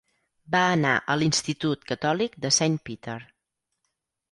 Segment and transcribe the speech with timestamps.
[0.53, 3.21] Va anar a l'institut catòlic de Saint Peter.